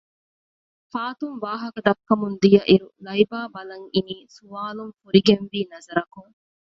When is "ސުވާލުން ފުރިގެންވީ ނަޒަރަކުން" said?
4.35-6.33